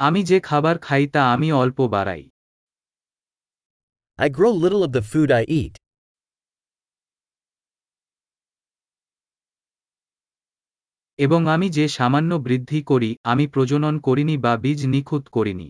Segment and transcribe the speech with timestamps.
[0.00, 2.22] আমি যে খাবার খাই তা আমি অল্প বাড়াই
[4.18, 5.74] I grow little of the food I eat.
[11.18, 15.68] এবং আমি যে সামান্য বৃদ্ধি করি আমি প্রজনন করিনি বা বীজ নিখুঁত করিনি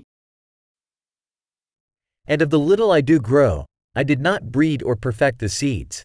[2.28, 3.54] And of the little I do grow,
[4.00, 5.96] I did not breed or perfect the seeds.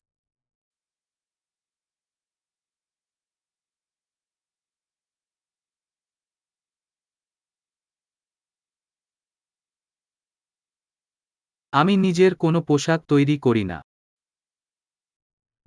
[11.73, 13.79] আমি নিজের কোনো পোশাক তৈরি করি না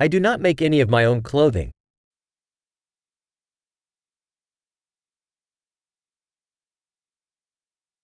[0.00, 1.70] I do not make any of my own clothing.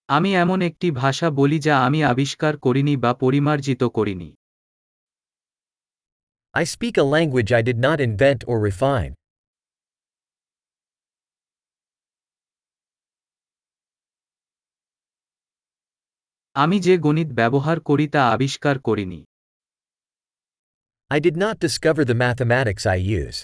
[0.09, 4.29] আমি এমন একটি ভাষা বলি যা আমি আবিষ্কার করিনি বা পরিমার্জিত করিনি
[6.55, 9.13] I speak a language I did not invent or refine.
[16.57, 19.21] আমি যে গণিত ব্যবহার করি তা আবিষ্কার করিনি
[21.11, 23.39] I did not discover the mathematics I use.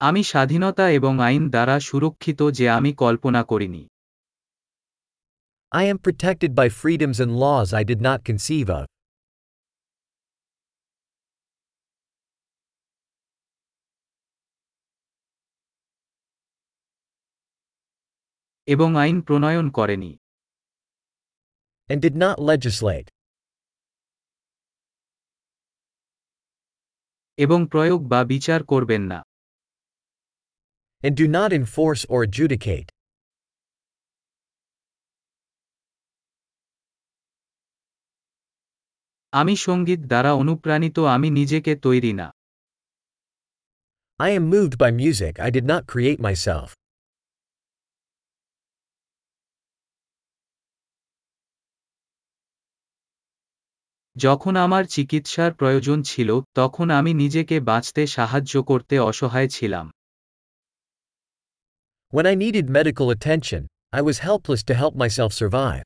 [0.00, 3.82] আমি স্বাধীনতা এবং আইন দ্বারা সুরক্ষিত যে আমি কল্পনা করিনি
[5.72, 8.95] I am protected by freedoms and laws I did not conceive of.
[18.66, 20.12] এবং আইন প্রণয়ন করেনি
[21.90, 23.08] and did not legislate,
[27.38, 29.20] এবং প্রয়োগ বা বিচার করবেন না
[31.04, 32.88] and do not enforce or adjudicate.
[39.32, 42.28] আমি সংগীত দ্বারা অনুপ্রাণিত আমি নিজেকে তৈরি না
[44.20, 46.68] I am moved by music I did not create myself.
[54.16, 59.86] যখন আমার চিকিৎসার প্রয়োজন ছিল তখন আমি নিজেকে বাঁচতে সাহায্য করতে অসহায় ছিলাম
[62.12, 63.62] When I needed medical attention,
[63.92, 65.84] I was helpless to help myself survive.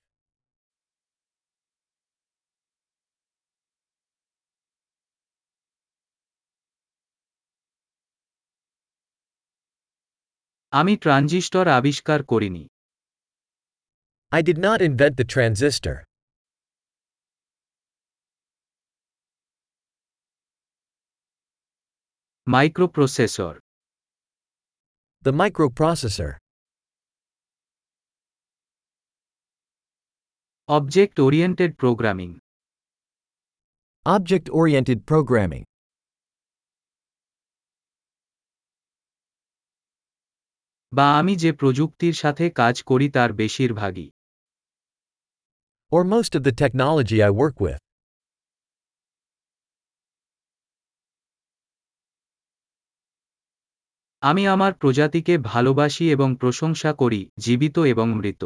[10.72, 12.64] আমি ট্রানজিস্টর আবিষ্কার করিনি
[14.32, 15.96] I did not invent the transistor.
[22.49, 23.53] Microprocessor
[25.25, 26.31] The microprocessor.
[30.69, 32.39] Object oriented programming
[34.05, 35.63] Object oriented programming.
[40.95, 44.09] বা আমি যে প্রযুক্তির সাথে কাজ করি তার বেশিরভাগই
[45.91, 47.81] Or most of the technology I work with.
[54.22, 58.42] আমি আমার প্রজাতিকে ভালোবাসি এবং প্রশংসা করি জীবিত এবং মৃত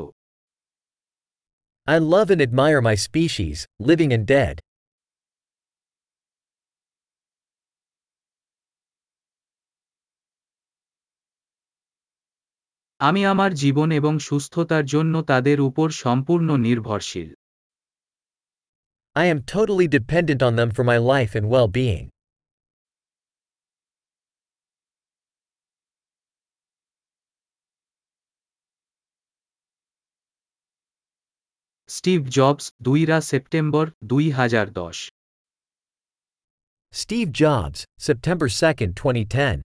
[1.88, 4.56] I love and admire my species, living and dead.
[13.00, 17.30] আমি আমার জীবন এবং সুস্থতার জন্য তাদের উপর সম্পূর্ণ নির্ভরশীল
[19.16, 21.68] I am totally dependent on them for my life and well
[31.89, 34.97] Steve Jobs দুইরা সেপ্টেম্বর দুই হাজার দশ
[36.93, 39.61] Steve Jobs, September 2, 2010.